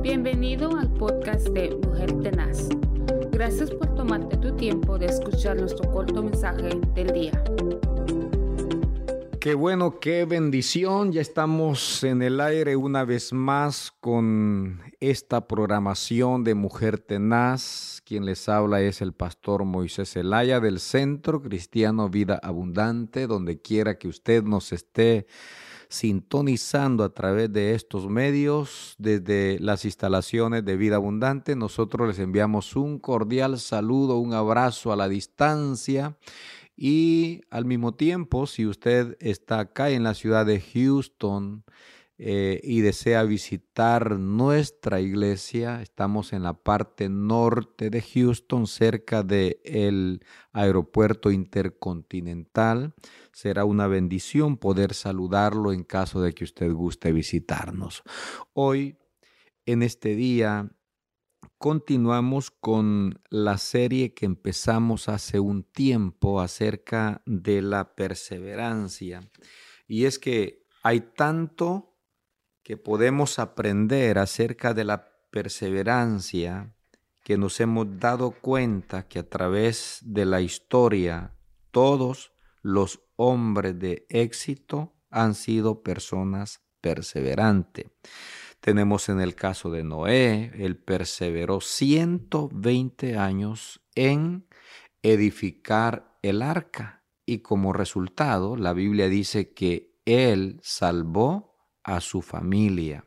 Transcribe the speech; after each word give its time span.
Bienvenido 0.00 0.76
al 0.76 0.92
podcast 0.94 1.48
de 1.48 1.74
Mujer 1.74 2.12
Tenaz. 2.22 2.68
Gracias 3.32 3.70
por 3.72 3.94
tomarte 3.96 4.36
tu 4.36 4.54
tiempo 4.54 4.96
de 4.96 5.06
escuchar 5.06 5.56
nuestro 5.58 5.90
corto 5.90 6.22
mensaje 6.22 6.80
del 6.94 7.12
día. 7.12 7.44
Qué 9.40 9.54
bueno, 9.54 9.98
qué 9.98 10.24
bendición. 10.24 11.10
Ya 11.10 11.20
estamos 11.20 12.04
en 12.04 12.22
el 12.22 12.40
aire 12.40 12.76
una 12.76 13.04
vez 13.04 13.32
más 13.32 13.92
con 14.00 14.80
esta 15.00 15.48
programación 15.48 16.44
de 16.44 16.54
Mujer 16.54 16.98
Tenaz. 16.98 18.00
Quien 18.04 18.24
les 18.24 18.48
habla 18.48 18.80
es 18.80 19.02
el 19.02 19.12
pastor 19.12 19.64
Moisés 19.64 20.14
Elaya 20.16 20.60
del 20.60 20.78
Centro 20.78 21.42
Cristiano 21.42 22.08
Vida 22.08 22.38
Abundante, 22.42 23.26
donde 23.26 23.60
quiera 23.60 23.98
que 23.98 24.08
usted 24.08 24.44
nos 24.44 24.72
esté 24.72 25.26
sintonizando 25.88 27.04
a 27.04 27.14
través 27.14 27.52
de 27.52 27.74
estos 27.74 28.08
medios 28.08 28.94
desde 28.98 29.58
las 29.60 29.84
instalaciones 29.84 30.64
de 30.64 30.76
Vida 30.76 30.96
Abundante. 30.96 31.56
Nosotros 31.56 32.08
les 32.08 32.18
enviamos 32.18 32.76
un 32.76 32.98
cordial 32.98 33.58
saludo, 33.58 34.18
un 34.18 34.34
abrazo 34.34 34.92
a 34.92 34.96
la 34.96 35.08
distancia 35.08 36.16
y 36.76 37.42
al 37.50 37.64
mismo 37.64 37.94
tiempo, 37.94 38.46
si 38.46 38.64
usted 38.64 39.16
está 39.18 39.58
acá 39.58 39.90
en 39.90 40.04
la 40.04 40.14
ciudad 40.14 40.46
de 40.46 40.60
Houston 40.60 41.64
eh, 42.20 42.60
y 42.64 42.80
desea 42.80 43.22
visitar 43.22 44.18
nuestra 44.18 45.00
iglesia, 45.00 45.80
estamos 45.80 46.32
en 46.32 46.42
la 46.42 46.52
parte 46.52 47.08
norte 47.08 47.90
de 47.90 48.02
Houston, 48.02 48.66
cerca 48.66 49.22
del 49.22 50.24
aeropuerto 50.52 51.30
intercontinental. 51.30 52.92
Será 53.32 53.64
una 53.64 53.86
bendición 53.86 54.56
poder 54.56 54.94
saludarlo 54.94 55.72
en 55.72 55.84
caso 55.84 56.20
de 56.20 56.32
que 56.32 56.42
usted 56.42 56.72
guste 56.72 57.12
visitarnos. 57.12 58.02
Hoy, 58.52 58.98
en 59.64 59.84
este 59.84 60.16
día, 60.16 60.72
continuamos 61.56 62.50
con 62.50 63.20
la 63.30 63.58
serie 63.58 64.12
que 64.12 64.26
empezamos 64.26 65.08
hace 65.08 65.38
un 65.38 65.62
tiempo 65.62 66.40
acerca 66.40 67.22
de 67.26 67.62
la 67.62 67.94
perseverancia. 67.94 69.20
Y 69.86 70.06
es 70.06 70.18
que 70.18 70.66
hay 70.82 71.00
tanto 71.00 71.87
que 72.68 72.76
podemos 72.76 73.38
aprender 73.38 74.18
acerca 74.18 74.74
de 74.74 74.84
la 74.84 75.08
perseverancia 75.30 76.74
que 77.24 77.38
nos 77.38 77.60
hemos 77.60 77.98
dado 77.98 78.32
cuenta 78.32 79.08
que 79.08 79.20
a 79.20 79.26
través 79.26 80.00
de 80.02 80.26
la 80.26 80.42
historia 80.42 81.32
todos 81.70 82.34
los 82.60 83.00
hombres 83.16 83.78
de 83.78 84.04
éxito 84.10 84.92
han 85.08 85.34
sido 85.34 85.82
personas 85.82 86.60
perseverantes. 86.82 87.86
Tenemos 88.60 89.08
en 89.08 89.22
el 89.22 89.34
caso 89.34 89.70
de 89.70 89.82
Noé, 89.82 90.52
él 90.58 90.76
perseveró 90.76 91.62
120 91.62 93.16
años 93.16 93.80
en 93.94 94.46
edificar 95.00 96.18
el 96.20 96.42
arca 96.42 97.02
y 97.24 97.38
como 97.38 97.72
resultado 97.72 98.56
la 98.58 98.74
Biblia 98.74 99.08
dice 99.08 99.54
que 99.54 99.96
él 100.04 100.60
salvó 100.62 101.47
a 101.88 102.00
su 102.00 102.20
familia. 102.20 103.04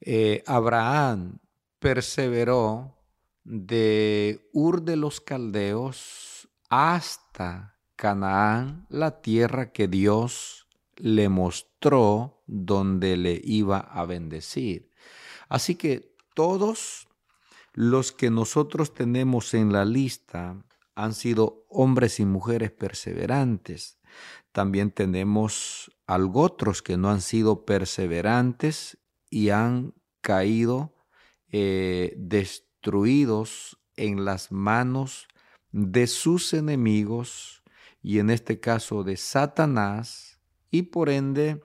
Eh, 0.00 0.42
Abraham 0.46 1.38
perseveró 1.78 2.96
de 3.44 4.48
Ur 4.52 4.82
de 4.82 4.96
los 4.96 5.20
Caldeos 5.20 6.48
hasta 6.68 7.78
Canaán, 7.94 8.86
la 8.88 9.20
tierra 9.20 9.72
que 9.72 9.86
Dios 9.86 10.66
le 10.96 11.28
mostró 11.28 12.42
donde 12.46 13.16
le 13.16 13.40
iba 13.44 13.78
a 13.78 14.04
bendecir. 14.04 14.90
Así 15.48 15.76
que 15.76 16.16
todos 16.34 17.08
los 17.72 18.10
que 18.10 18.30
nosotros 18.30 18.94
tenemos 18.94 19.54
en 19.54 19.72
la 19.72 19.84
lista 19.84 20.64
han 20.96 21.14
sido 21.14 21.66
hombres 21.68 22.18
y 22.18 22.24
mujeres 22.24 22.72
perseverantes. 22.72 23.99
También 24.52 24.90
tenemos 24.90 25.90
algo 26.06 26.42
otros 26.42 26.82
que 26.82 26.96
no 26.96 27.10
han 27.10 27.20
sido 27.20 27.64
perseverantes 27.64 28.98
y 29.30 29.50
han 29.50 29.94
caído 30.20 30.94
eh, 31.48 32.14
destruidos 32.16 33.78
en 33.96 34.24
las 34.24 34.50
manos 34.52 35.28
de 35.72 36.06
sus 36.06 36.52
enemigos 36.52 37.62
y 38.02 38.18
en 38.18 38.30
este 38.30 38.60
caso 38.60 39.04
de 39.04 39.16
Satanás 39.16 40.40
y 40.70 40.82
por 40.82 41.10
ende 41.10 41.60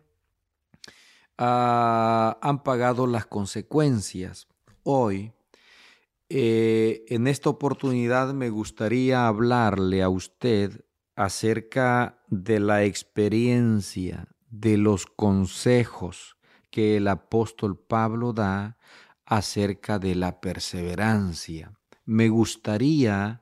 Ah, 1.38 2.38
han 2.42 2.64
pagado 2.64 3.08
las 3.08 3.26
consecuencias. 3.26 4.48
Hoy, 4.84 5.34
eh, 6.30 7.04
en 7.10 7.28
esta 7.28 7.50
oportunidad 7.50 8.34
me 8.34 8.50
gustaría 8.50 9.28
hablarle 9.28 10.02
a 10.02 10.10
usted 10.10 10.85
acerca 11.16 12.24
de 12.28 12.60
la 12.60 12.84
experiencia, 12.84 14.28
de 14.50 14.78
los 14.78 15.06
consejos 15.06 16.38
que 16.72 16.98
el 16.98 17.08
apóstol 17.08 17.78
Pablo 17.80 18.34
da 18.34 18.78
acerca 19.26 19.98
de 20.00 20.16
la 20.16 20.40
perseverancia. 20.42 21.74
Me 22.06 22.30
gustaría 22.30 23.42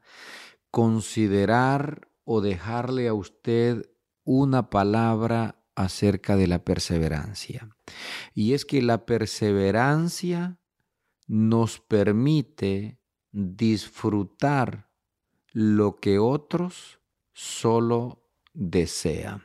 considerar 0.72 2.08
o 2.24 2.42
dejarle 2.42 3.08
a 3.08 3.14
usted 3.14 3.90
una 4.24 4.70
palabra 4.70 5.64
acerca 5.76 6.36
de 6.36 6.48
la 6.48 6.64
perseverancia. 6.64 7.76
Y 8.34 8.54
es 8.54 8.66
que 8.66 8.82
la 8.82 9.06
perseverancia 9.06 10.60
nos 11.28 11.80
permite 11.80 13.00
disfrutar 13.32 14.90
lo 15.52 15.98
que 15.98 16.20
otros 16.20 17.00
solo 17.34 18.24
desean. 18.54 19.44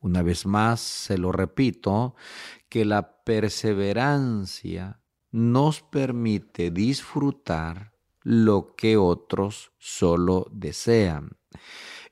Una 0.00 0.22
vez 0.22 0.46
más, 0.46 0.80
se 0.80 1.18
lo 1.18 1.32
repito, 1.32 2.14
que 2.68 2.84
la 2.84 3.22
perseverancia 3.24 5.00
nos 5.30 5.82
permite 5.82 6.70
disfrutar 6.70 7.92
lo 8.22 8.74
que 8.76 8.96
otros 8.96 9.72
solo 9.78 10.46
desean. 10.52 11.36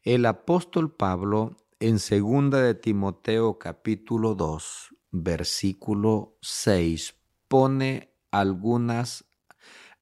El 0.02 0.26
apóstol 0.26 0.94
Pablo 0.94 1.56
en 1.78 1.98
segunda 1.98 2.62
de 2.62 2.74
Timoteo 2.74 3.58
capítulo 3.58 4.34
2, 4.34 4.94
versículo 5.10 6.38
6 6.40 7.14
pone 7.48 8.14
algunas 8.30 9.24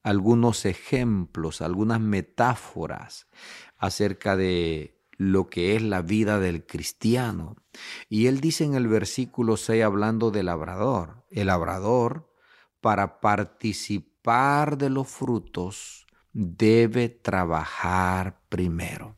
algunos 0.03 0.65
ejemplos, 0.65 1.61
algunas 1.61 1.99
metáforas 1.99 3.27
acerca 3.77 4.37
de 4.37 4.94
lo 5.17 5.49
que 5.49 5.75
es 5.75 5.81
la 5.81 6.01
vida 6.01 6.39
del 6.39 6.65
cristiano. 6.65 7.55
Y 8.09 8.27
él 8.27 8.41
dice 8.41 8.63
en 8.63 8.75
el 8.75 8.87
versículo 8.87 9.57
6 9.57 9.83
hablando 9.83 10.31
del 10.31 10.47
labrador, 10.47 11.25
el 11.29 11.47
labrador 11.47 12.31
para 12.81 13.19
participar 13.19 14.77
de 14.77 14.89
los 14.89 15.07
frutos 15.07 16.05
debe 16.33 17.09
trabajar 17.09 18.41
primero. 18.49 19.17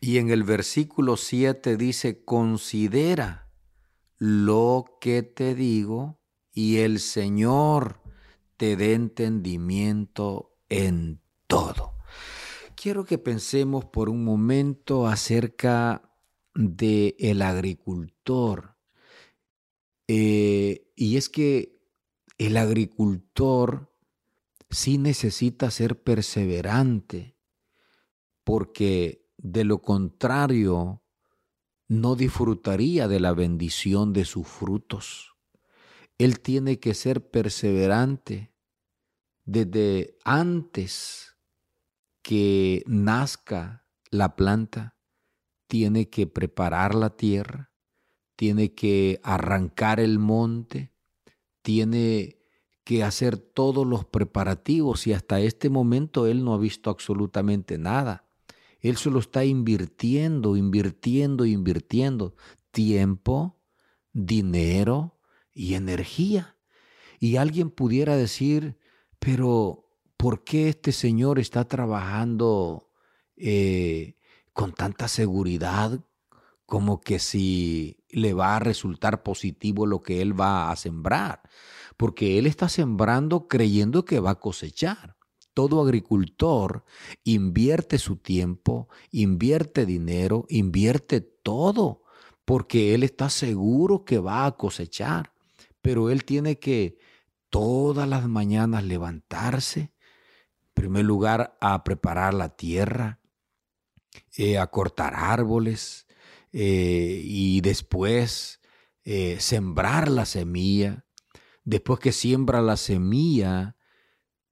Y 0.00 0.18
en 0.18 0.30
el 0.30 0.44
versículo 0.44 1.16
7 1.16 1.76
dice, 1.76 2.24
considera 2.24 3.50
lo 4.16 4.98
que 5.00 5.22
te 5.22 5.54
digo 5.54 6.20
y 6.52 6.78
el 6.78 7.00
Señor 7.00 8.00
te 8.56 8.76
dé 8.76 8.94
entendimiento 8.94 10.56
en 10.68 11.20
todo. 11.46 11.99
Quiero 12.80 13.04
que 13.04 13.18
pensemos 13.18 13.84
por 13.84 14.08
un 14.08 14.24
momento 14.24 15.06
acerca 15.06 16.10
de 16.54 17.14
el 17.18 17.42
agricultor. 17.42 18.76
Eh, 20.08 20.90
y 20.96 21.16
es 21.16 21.28
que 21.28 21.78
el 22.38 22.56
agricultor 22.56 23.92
sí 24.70 24.96
necesita 24.96 25.70
ser 25.70 26.02
perseverante 26.02 27.36
porque 28.44 29.30
de 29.36 29.64
lo 29.64 29.80
contrario, 29.80 31.02
no 31.88 32.14
disfrutaría 32.14 33.08
de 33.08 33.20
la 33.20 33.32
bendición 33.32 34.12
de 34.12 34.24
sus 34.24 34.46
frutos. 34.46 35.34
Él 36.18 36.40
tiene 36.40 36.78
que 36.78 36.94
ser 36.94 37.30
perseverante 37.30 38.52
desde 39.44 40.18
antes 40.24 41.29
que 42.22 42.82
nazca 42.86 43.86
la 44.10 44.36
planta. 44.36 44.96
Tiene 45.66 46.08
que 46.08 46.26
preparar 46.26 46.94
la 46.94 47.10
tierra, 47.16 47.70
tiene 48.36 48.74
que 48.74 49.20
arrancar 49.22 50.00
el 50.00 50.18
monte, 50.18 50.92
tiene 51.62 52.40
que 52.82 53.04
hacer 53.04 53.36
todos 53.36 53.86
los 53.86 54.04
preparativos 54.04 55.06
y 55.06 55.12
hasta 55.12 55.40
este 55.40 55.70
momento 55.70 56.26
él 56.26 56.44
no 56.44 56.54
ha 56.54 56.58
visto 56.58 56.90
absolutamente 56.90 57.78
nada. 57.78 58.24
Él 58.80 58.96
solo 58.96 59.20
está 59.20 59.44
invirtiendo, 59.44 60.56
invirtiendo, 60.56 61.44
invirtiendo 61.44 62.34
tiempo, 62.70 63.60
dinero 64.12 65.18
y 65.52 65.74
energía. 65.74 66.56
Y 67.18 67.36
alguien 67.36 67.70
pudiera 67.70 68.16
decir, 68.16 68.78
pero 69.18 69.89
¿por 70.20 70.44
qué 70.44 70.68
este 70.68 70.92
señor 70.92 71.38
está 71.38 71.64
trabajando 71.64 72.90
eh, 73.36 74.16
con 74.52 74.74
tanta 74.74 75.08
seguridad 75.08 75.98
como 76.66 77.00
que 77.00 77.18
si 77.18 78.04
le 78.10 78.34
va 78.34 78.56
a 78.56 78.58
resultar 78.58 79.22
positivo 79.22 79.86
lo 79.86 80.02
que 80.02 80.20
él 80.20 80.38
va 80.38 80.70
a 80.70 80.76
sembrar? 80.76 81.40
Porque 81.96 82.38
él 82.38 82.46
está 82.46 82.68
sembrando 82.68 83.48
creyendo 83.48 84.04
que 84.04 84.20
va 84.20 84.32
a 84.32 84.40
cosechar. 84.40 85.16
Todo 85.54 85.80
agricultor 85.80 86.84
invierte 87.24 87.96
su 87.96 88.16
tiempo, 88.16 88.90
invierte 89.10 89.86
dinero, 89.86 90.44
invierte 90.50 91.22
todo, 91.22 92.02
porque 92.44 92.94
él 92.94 93.04
está 93.04 93.30
seguro 93.30 94.04
que 94.04 94.18
va 94.18 94.44
a 94.44 94.52
cosechar. 94.52 95.32
Pero 95.80 96.10
él 96.10 96.26
tiene 96.26 96.58
que 96.58 96.98
todas 97.48 98.06
las 98.06 98.28
mañanas 98.28 98.84
levantarse, 98.84 99.92
primer 100.80 101.04
lugar 101.04 101.58
a 101.60 101.84
preparar 101.84 102.32
la 102.32 102.56
tierra, 102.56 103.20
eh, 104.38 104.56
a 104.56 104.66
cortar 104.68 105.12
árboles 105.14 106.06
eh, 106.52 107.20
y 107.22 107.60
después 107.60 108.62
eh, 109.04 109.36
sembrar 109.40 110.10
la 110.10 110.24
semilla. 110.24 111.04
Después 111.64 112.00
que 112.00 112.12
siembra 112.12 112.62
la 112.62 112.78
semilla 112.78 113.76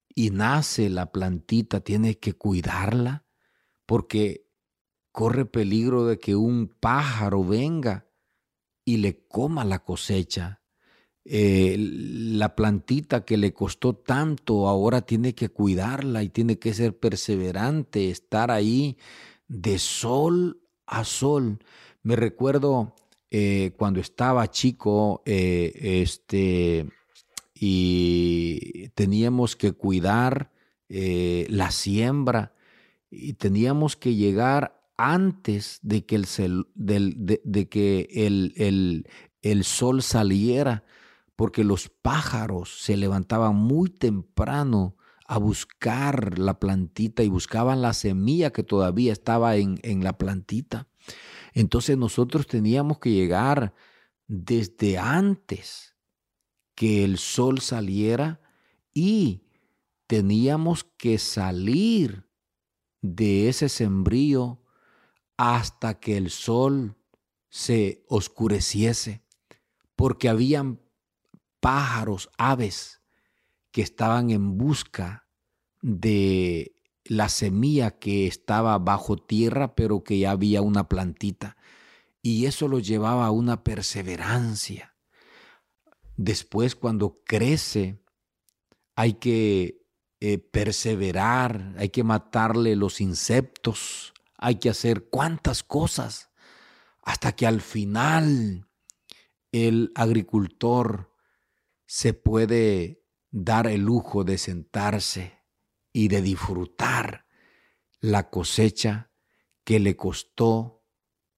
y 0.07 0.29
nace 0.29 0.91
la 0.91 1.11
plantita, 1.11 1.79
tiene 1.79 2.19
que 2.19 2.33
cuidarla 2.33 3.25
porque 3.87 4.47
corre 5.11 5.45
peligro 5.45 6.05
de 6.05 6.19
que 6.19 6.35
un 6.35 6.67
pájaro 6.79 7.43
venga 7.43 8.07
y 8.85 8.97
le 8.97 9.25
coma 9.25 9.65
la 9.65 9.79
cosecha 9.79 10.58
eh, 11.25 11.75
la 11.77 12.55
plantita 12.55 13.25
que 13.25 13.37
le 13.37 13.53
costó 13.53 13.93
tanto, 13.93 14.67
ahora 14.67 15.01
tiene 15.01 15.35
que 15.35 15.49
cuidarla 15.49 16.23
y 16.23 16.29
tiene 16.29 16.57
que 16.57 16.73
ser 16.73 16.97
perseverante, 16.97 18.09
estar 18.09 18.51
ahí 18.51 18.97
de 19.47 19.77
sol 19.79 20.61
a 20.85 21.03
sol. 21.03 21.59
Me 22.01 22.15
recuerdo 22.15 22.95
eh, 23.29 23.73
cuando 23.77 23.99
estaba 23.99 24.49
chico, 24.49 25.21
eh, 25.25 26.01
este, 26.01 26.89
y 27.53 28.89
teníamos 28.95 29.55
que 29.55 29.73
cuidar 29.73 30.51
la 30.91 31.69
siembra 31.69 32.55
y 33.11 33.33
teníamos 33.33 33.95
que 33.95 34.15
llegar 34.15 34.81
antes 34.97 35.77
de 35.83 36.03
que 36.03 36.15
el, 36.15 36.65
de, 36.73 37.69
que 37.69 38.07
el, 38.11 39.05
el 39.43 39.63
sol 39.63 40.01
saliera 40.01 40.83
porque 41.39 41.63
los 41.63 41.87
pájaros 41.87 42.81
se 42.81 42.97
levantaban 42.97 43.55
muy 43.55 43.89
temprano 43.89 44.97
a 45.25 45.37
buscar 45.37 46.37
la 46.37 46.59
plantita 46.59 47.23
y 47.23 47.29
buscaban 47.29 47.81
la 47.81 47.93
semilla 47.93 48.51
que 48.51 48.61
todavía 48.61 49.13
estaba 49.13 49.55
en, 49.55 49.79
en 49.83 50.03
la 50.03 50.17
plantita. 50.17 50.89
Entonces 51.53 51.97
nosotros 51.97 52.45
teníamos 52.45 52.99
que 52.99 53.11
llegar 53.11 53.73
desde 54.27 54.97
antes 54.97 55.95
que 56.75 57.05
el 57.05 57.17
sol 57.17 57.61
saliera 57.61 58.41
y 58.93 59.45
teníamos 60.07 60.83
que 60.83 61.17
salir 61.19 62.27
de 62.99 63.47
ese 63.47 63.69
sembrío 63.69 64.61
hasta 65.37 66.01
que 66.01 66.17
el 66.17 66.31
sol 66.31 66.97
se 67.47 68.03
oscureciese, 68.09 69.23
porque 69.95 70.27
habían 70.27 70.81
pájaros, 71.59 72.29
aves 72.37 73.01
que 73.71 73.81
estaban 73.81 74.29
en 74.29 74.57
busca 74.57 75.27
de 75.81 76.75
la 77.05 77.29
semilla 77.29 77.91
que 77.91 78.27
estaba 78.27 78.77
bajo 78.77 79.17
tierra, 79.17 79.75
pero 79.75 80.03
que 80.03 80.19
ya 80.19 80.31
había 80.31 80.61
una 80.61 80.87
plantita. 80.87 81.57
Y 82.21 82.45
eso 82.45 82.67
lo 82.67 82.79
llevaba 82.79 83.25
a 83.25 83.31
una 83.31 83.63
perseverancia. 83.63 84.95
Después, 86.17 86.75
cuando 86.75 87.21
crece, 87.25 88.03
hay 88.95 89.13
que 89.13 89.81
eh, 90.19 90.37
perseverar, 90.37 91.73
hay 91.77 91.89
que 91.89 92.03
matarle 92.03 92.75
los 92.75 92.99
insectos, 92.99 94.13
hay 94.37 94.55
que 94.55 94.69
hacer 94.69 95.05
cuantas 95.09 95.63
cosas, 95.63 96.29
hasta 97.01 97.31
que 97.31 97.47
al 97.47 97.61
final 97.61 98.67
el 99.51 99.91
agricultor 99.95 101.08
se 101.91 102.13
puede 102.13 103.03
dar 103.31 103.65
el 103.65 103.81
lujo 103.81 104.23
de 104.23 104.37
sentarse 104.37 105.39
y 105.91 106.07
de 106.07 106.21
disfrutar 106.21 107.25
la 107.99 108.29
cosecha 108.29 109.11
que 109.63 109.79
le 109.79 109.95
costó 109.95 110.85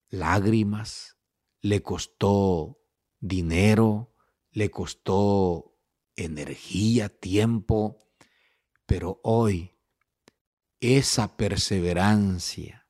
lágrimas, 0.10 1.16
le 1.62 1.82
costó 1.82 2.82
dinero, 3.22 4.14
le 4.52 4.70
costó 4.70 5.80
energía, 6.18 7.08
tiempo, 7.08 8.00
pero 8.86 9.22
hoy 9.24 9.78
esa 10.82 11.38
perseverancia 11.38 12.90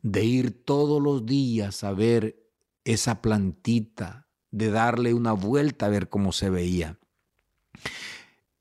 de 0.00 0.24
ir 0.24 0.64
todos 0.64 1.02
los 1.02 1.26
días 1.26 1.82
a 1.82 1.92
ver 1.92 2.52
esa 2.84 3.20
plantita 3.20 4.23
de 4.54 4.70
darle 4.70 5.12
una 5.14 5.32
vuelta 5.32 5.86
a 5.86 5.88
ver 5.88 6.08
cómo 6.08 6.30
se 6.30 6.48
veía. 6.48 7.00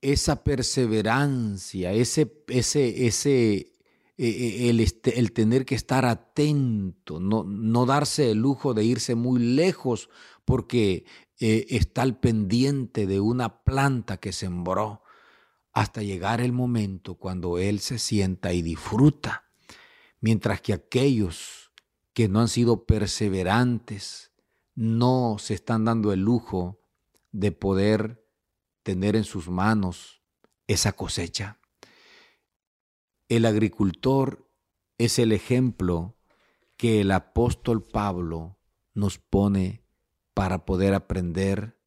Esa 0.01 0.43
perseverancia, 0.43 1.93
ese, 1.93 2.43
ese, 2.47 3.05
ese, 3.05 3.53
eh, 3.53 3.73
eh, 4.17 4.69
el, 4.69 4.79
este, 4.79 5.19
el, 5.19 5.31
tener 5.33 5.65
que 5.65 5.75
estar 5.75 6.05
atento, 6.05 7.19
no, 7.19 7.43
no, 7.43 7.85
darse 7.85 8.31
el 8.31 8.39
lujo 8.39 8.73
de 8.73 8.83
irse 8.83 9.13
muy 9.13 9.39
lejos 9.39 10.09
porque 10.45 11.05
eh, 11.39 11.67
está 11.69 12.01
al 12.01 12.19
pendiente 12.19 13.05
de 13.05 13.19
una 13.19 13.63
planta 13.63 14.17
que 14.17 14.33
sembró, 14.33 15.03
hasta 15.73 16.01
llegar 16.01 16.41
el 16.41 16.53
momento 16.53 17.15
cuando 17.15 17.59
él 17.59 17.79
se 17.79 17.99
sienta 17.99 18.51
y 18.51 18.63
disfruta, 18.63 19.45
mientras 20.21 20.59
que 20.59 20.73
aquellos 20.73 21.71
que 22.13 22.27
no 22.27 22.41
han 22.41 22.47
sido 22.47 22.85
perseverantes, 22.85 24.32
no 24.75 25.37
se 25.39 25.53
están 25.53 25.85
dando 25.85 26.13
el 26.13 26.21
lujo 26.21 26.79
de 27.31 27.51
poder 27.51 28.25
tener 28.83 29.15
en 29.15 29.23
sus 29.23 29.49
manos 29.49 30.21
esa 30.67 30.93
cosecha. 30.93 31.59
El 33.29 33.45
agricultor 33.45 34.49
es 34.97 35.19
el 35.19 35.31
ejemplo 35.31 36.17
que 36.77 37.01
el 37.01 37.11
apóstol 37.11 37.83
Pablo 37.83 38.59
nos 38.93 39.17
pone 39.17 39.83
para 40.33 40.65
poder 40.65 40.93
aprender 40.93 41.79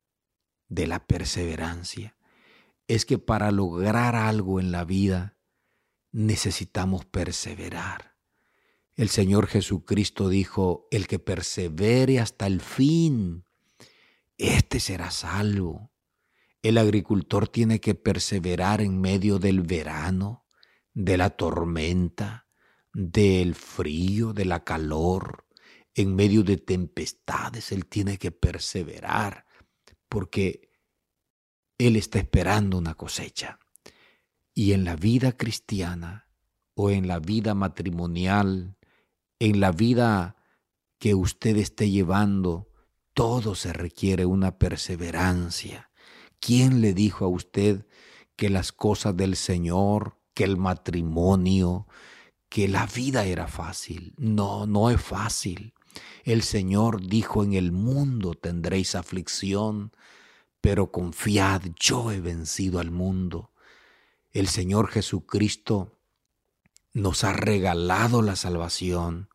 de 0.69 0.87
la 0.87 1.07
perseverancia. 1.07 2.17
Es 2.89 3.05
que 3.05 3.19
para 3.19 3.51
lograr 3.51 4.15
algo 4.15 4.61
en 4.61 4.73
la 4.73 4.85
vida 4.85 5.37
necesitamos 6.13 7.05
perseverar. 7.05 8.16
El 8.97 9.11
Señor 9.11 9.47
Jesucristo 9.47 10.31
dijo, 10.31 10.89
el 10.91 11.07
que 11.07 11.19
persevere 11.19 12.19
hasta 12.19 12.47
el 12.47 12.63
fin, 12.63 13.45
este 14.39 14.81
será 14.81 15.11
salvo. 15.11 15.93
El 16.63 16.79
agricultor 16.79 17.47
tiene 17.47 17.79
que 17.79 17.95
perseverar 17.95 18.81
en 18.81 19.01
medio 19.01 19.39
del 19.39 19.61
verano, 19.61 20.47
de 20.95 21.19
la 21.19 21.31
tormenta, 21.31 22.47
del 22.95 23.55
frío, 23.55 24.33
de 24.33 24.47
la 24.47 24.65
calor, 24.65 25.47
en 25.95 26.15
medio 26.15 26.43
de 26.43 26.57
tempestades, 26.57 27.73
él 27.73 27.87
tiene 27.87 28.19
que 28.19 28.31
perseverar, 28.31 29.47
porque 30.09 30.71
él 31.79 31.97
está 31.97 32.19
esperando 32.19 32.79
una 32.79 32.95
cosecha. 32.95 33.59
Y 34.55 34.73
en 34.73 34.85
la 34.85 34.97
vida 34.97 35.33
cristiana 35.33 36.29
o 36.75 36.91
en 36.91 37.09
la 37.09 37.19
vida 37.19 37.55
matrimonial, 37.55 38.76
en 39.39 39.61
la 39.61 39.73
vida 39.73 40.37
que 40.99 41.15
usted 41.15 41.57
esté 41.57 41.91
llevando, 41.91 42.69
todo 43.13 43.55
se 43.55 43.73
requiere 43.73 44.27
una 44.27 44.59
perseverancia. 44.59 45.91
¿Quién 46.41 46.81
le 46.81 46.95
dijo 46.95 47.25
a 47.25 47.29
usted 47.29 47.87
que 48.37 48.51
las 48.51 48.73
cosas 48.73 49.17
del 49.17 49.37
Señor, 49.37 50.19
que 50.35 50.45
el 50.45 50.57
matrimonio, 50.57 51.87
que 52.49 52.69
la 52.69 52.87
vida 52.87 53.25
era 53.25 53.49
fácil? 53.49 54.15
No, 54.19 54.67
no 54.67 54.91
es 54.91 55.01
fácil. 55.01 55.75
El 56.25 56.43
Señor 56.43 57.07
dijo, 57.07 57.45
en 57.45 57.55
el 57.55 57.73
mundo 57.73 58.35
tendréis 58.35 58.95
aflicción, 58.95 59.93
pero 60.61 60.91
confiad, 60.91 61.63
yo 61.79 62.13
he 62.13 62.21
vencido 62.21 62.81
al 62.81 62.91
mundo. 62.91 63.53
El 64.33 64.49
Señor 64.49 64.89
Jesucristo 64.89 65.96
nos 66.97 67.25
ha 67.25 67.35
regalado 67.35 68.23
la 68.23 68.37
salvación, 68.37 69.29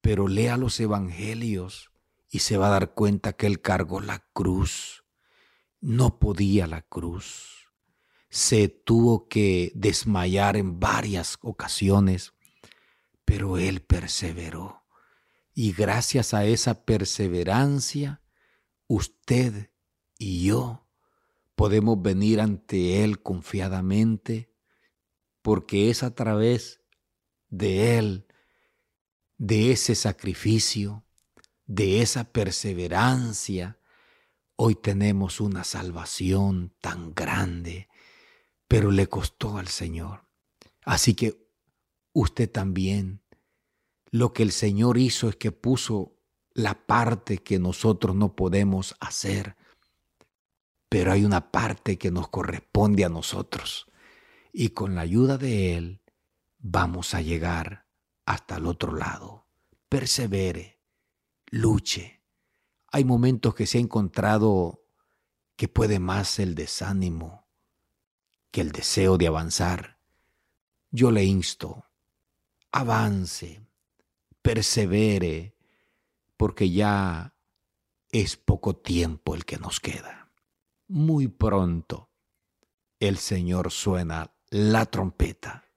pero 0.00 0.26
lea 0.26 0.56
los 0.56 0.80
evangelios 0.80 1.92
y 2.28 2.40
se 2.40 2.56
va 2.56 2.66
a 2.66 2.70
dar 2.70 2.94
cuenta 2.94 3.34
que 3.34 3.46
Él 3.46 3.60
cargó 3.60 4.00
la 4.00 4.26
cruz, 4.32 5.04
no 5.80 6.18
podía 6.18 6.66
la 6.66 6.82
cruz. 6.82 7.70
Se 8.28 8.66
tuvo 8.66 9.28
que 9.28 9.70
desmayar 9.76 10.56
en 10.56 10.80
varias 10.80 11.38
ocasiones, 11.42 12.32
pero 13.24 13.56
él 13.56 13.80
perseveró. 13.80 14.82
Y 15.54 15.70
gracias 15.74 16.34
a 16.34 16.44
esa 16.44 16.84
perseverancia, 16.84 18.20
usted 18.88 19.70
y 20.18 20.46
yo 20.46 20.88
podemos 21.54 22.02
venir 22.02 22.40
ante 22.40 23.04
Él 23.04 23.22
confiadamente, 23.22 24.53
porque 25.44 25.90
es 25.90 26.02
a 26.02 26.14
través 26.14 26.80
de 27.50 27.98
Él, 27.98 28.26
de 29.36 29.72
ese 29.72 29.94
sacrificio, 29.94 31.04
de 31.66 32.00
esa 32.00 32.32
perseverancia, 32.32 33.78
hoy 34.56 34.74
tenemos 34.74 35.42
una 35.42 35.62
salvación 35.62 36.72
tan 36.80 37.14
grande, 37.14 37.88
pero 38.68 38.90
le 38.90 39.06
costó 39.06 39.58
al 39.58 39.68
Señor. 39.68 40.24
Así 40.82 41.12
que 41.12 41.46
usted 42.14 42.50
también 42.50 43.20
lo 44.10 44.32
que 44.32 44.44
el 44.44 44.50
Señor 44.50 44.96
hizo 44.96 45.28
es 45.28 45.36
que 45.36 45.52
puso 45.52 46.16
la 46.54 46.86
parte 46.86 47.36
que 47.36 47.58
nosotros 47.58 48.16
no 48.16 48.34
podemos 48.34 48.96
hacer, 48.98 49.56
pero 50.88 51.12
hay 51.12 51.22
una 51.22 51.50
parte 51.50 51.98
que 51.98 52.10
nos 52.10 52.28
corresponde 52.28 53.04
a 53.04 53.10
nosotros. 53.10 53.88
Y 54.56 54.68
con 54.68 54.94
la 54.94 55.00
ayuda 55.00 55.36
de 55.36 55.76
Él 55.76 56.00
vamos 56.58 57.12
a 57.14 57.20
llegar 57.20 57.88
hasta 58.24 58.54
el 58.54 58.66
otro 58.66 58.94
lado. 58.94 59.48
Persevere, 59.88 60.80
luche. 61.46 62.22
Hay 62.92 63.04
momentos 63.04 63.56
que 63.56 63.66
se 63.66 63.78
ha 63.78 63.80
encontrado 63.80 64.86
que 65.56 65.66
puede 65.66 65.98
más 65.98 66.38
el 66.38 66.54
desánimo 66.54 67.48
que 68.52 68.60
el 68.60 68.70
deseo 68.70 69.18
de 69.18 69.26
avanzar. 69.26 69.98
Yo 70.92 71.10
le 71.10 71.24
insto, 71.24 71.90
avance, 72.70 73.66
persevere, 74.40 75.56
porque 76.36 76.70
ya 76.70 77.34
es 78.12 78.36
poco 78.36 78.76
tiempo 78.76 79.34
el 79.34 79.44
que 79.44 79.58
nos 79.58 79.80
queda. 79.80 80.30
Muy 80.86 81.26
pronto 81.26 82.12
el 83.00 83.18
Señor 83.18 83.72
suena 83.72 84.33
la 84.54 84.86
trompeta 84.86 85.68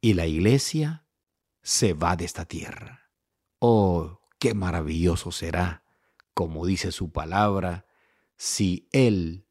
y 0.00 0.14
la 0.14 0.26
iglesia 0.26 1.04
se 1.60 1.92
va 1.92 2.16
de 2.16 2.24
esta 2.24 2.46
tierra. 2.46 3.10
Oh, 3.58 4.22
qué 4.38 4.54
maravilloso 4.54 5.32
será, 5.32 5.84
como 6.32 6.64
dice 6.64 6.92
su 6.92 7.12
palabra, 7.12 7.84
si 8.38 8.88
Él 8.92 9.46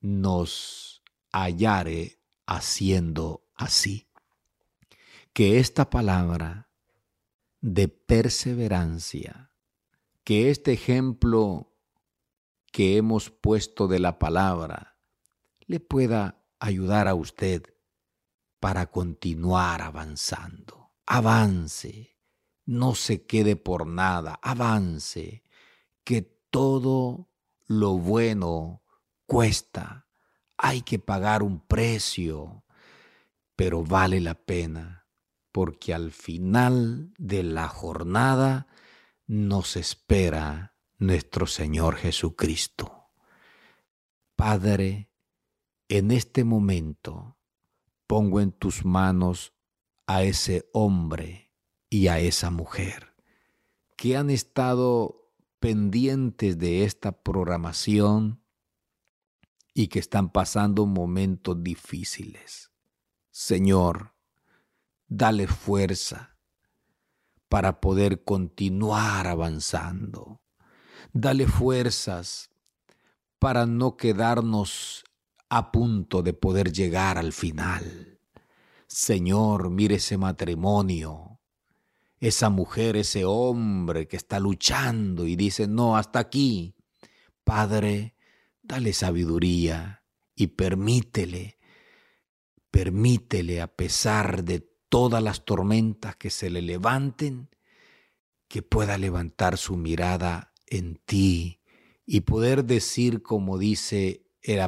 nos 0.00 1.02
hallare 1.32 2.18
haciendo 2.46 3.46
así. 3.54 4.08
Que 5.34 5.58
esta 5.58 5.90
palabra 5.90 6.70
de 7.60 7.88
perseverancia, 7.88 9.52
que 10.24 10.48
este 10.48 10.72
ejemplo 10.72 11.76
que 12.72 12.96
hemos 12.96 13.28
puesto 13.28 13.86
de 13.86 13.98
la 13.98 14.18
palabra 14.18 14.96
le 15.66 15.78
pueda 15.78 16.45
ayudar 16.58 17.08
a 17.08 17.14
usted 17.14 17.62
para 18.60 18.86
continuar 18.86 19.82
avanzando. 19.82 20.92
Avance, 21.06 22.18
no 22.64 22.94
se 22.94 23.26
quede 23.26 23.56
por 23.56 23.86
nada, 23.86 24.38
avance, 24.42 25.42
que 26.04 26.22
todo 26.22 27.30
lo 27.66 27.98
bueno 27.98 28.82
cuesta, 29.26 30.08
hay 30.56 30.82
que 30.82 30.98
pagar 30.98 31.42
un 31.42 31.60
precio, 31.60 32.64
pero 33.54 33.84
vale 33.84 34.20
la 34.20 34.34
pena 34.34 35.06
porque 35.56 35.94
al 35.94 36.12
final 36.12 37.14
de 37.16 37.42
la 37.42 37.66
jornada 37.66 38.66
nos 39.26 39.76
espera 39.76 40.76
nuestro 40.98 41.46
Señor 41.46 41.96
Jesucristo. 41.96 43.08
Padre, 44.34 45.10
en 45.88 46.10
este 46.10 46.44
momento 46.44 47.36
pongo 48.06 48.40
en 48.40 48.52
tus 48.52 48.84
manos 48.84 49.52
a 50.06 50.22
ese 50.22 50.68
hombre 50.72 51.52
y 51.88 52.08
a 52.08 52.18
esa 52.18 52.50
mujer 52.50 53.14
que 53.96 54.16
han 54.16 54.30
estado 54.30 55.32
pendientes 55.58 56.58
de 56.58 56.84
esta 56.84 57.12
programación 57.22 58.42
y 59.72 59.88
que 59.88 59.98
están 59.98 60.30
pasando 60.30 60.86
momentos 60.86 61.62
difíciles. 61.62 62.70
Señor, 63.30 64.14
dale 65.08 65.46
fuerza 65.46 66.36
para 67.48 67.80
poder 67.80 68.24
continuar 68.24 69.26
avanzando. 69.26 70.40
Dale 71.12 71.46
fuerzas 71.46 72.50
para 73.38 73.66
no 73.66 73.96
quedarnos 73.96 75.05
a 75.48 75.70
punto 75.72 76.22
de 76.22 76.32
poder 76.32 76.72
llegar 76.72 77.18
al 77.18 77.32
final. 77.32 78.18
Señor, 78.86 79.70
mire 79.70 79.96
ese 79.96 80.16
matrimonio, 80.16 81.40
esa 82.18 82.50
mujer, 82.50 82.96
ese 82.96 83.24
hombre 83.24 84.08
que 84.08 84.16
está 84.16 84.40
luchando 84.40 85.26
y 85.26 85.36
dice, 85.36 85.66
no, 85.66 85.96
hasta 85.96 86.18
aquí. 86.18 86.74
Padre, 87.44 88.16
dale 88.62 88.92
sabiduría 88.92 90.02
y 90.34 90.48
permítele, 90.48 91.58
permítele 92.70 93.60
a 93.60 93.68
pesar 93.68 94.44
de 94.44 94.60
todas 94.88 95.22
las 95.22 95.44
tormentas 95.44 96.16
que 96.16 96.30
se 96.30 96.50
le 96.50 96.62
levanten, 96.62 97.50
que 98.48 98.62
pueda 98.62 98.98
levantar 98.98 99.58
su 99.58 99.76
mirada 99.76 100.52
en 100.66 100.96
ti 101.04 101.60
y 102.04 102.20
poder 102.20 102.64
decir 102.64 103.22
como 103.22 103.58
dice 103.58 104.25
el, 104.46 104.60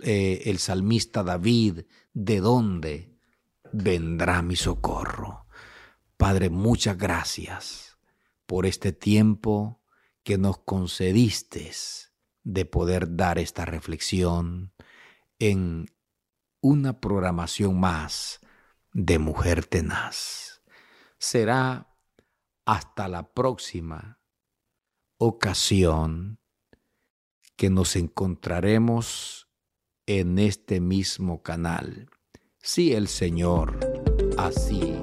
eh, 0.00 0.42
el 0.46 0.58
salmista 0.58 1.22
David, 1.22 1.82
¿de 2.14 2.40
dónde 2.40 3.18
vendrá 3.72 4.40
mi 4.42 4.56
socorro? 4.56 5.46
Padre, 6.16 6.48
muchas 6.48 6.96
gracias 6.96 7.98
por 8.46 8.64
este 8.64 8.92
tiempo 8.92 9.82
que 10.24 10.38
nos 10.38 10.58
concediste 10.58 11.70
de 12.42 12.64
poder 12.64 13.16
dar 13.16 13.38
esta 13.38 13.66
reflexión 13.66 14.72
en 15.38 15.86
una 16.60 17.00
programación 17.00 17.78
más 17.78 18.40
de 18.92 19.18
mujer 19.18 19.66
tenaz. 19.66 20.62
Será 21.18 21.94
hasta 22.64 23.08
la 23.08 23.32
próxima 23.32 24.20
ocasión 25.18 26.40
que 27.58 27.68
nos 27.70 27.96
encontraremos 27.96 29.48
en 30.06 30.38
este 30.38 30.80
mismo 30.80 31.42
canal, 31.42 32.08
si 32.62 32.92
el 32.94 33.08
Señor 33.08 33.80
así 34.38 35.02